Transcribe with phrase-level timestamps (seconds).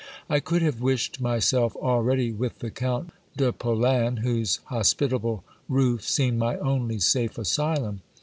[0.31, 6.39] I could have wished myself already with the Count de Polan, whose hospitable roof seemed
[6.39, 8.01] my only safe asylum.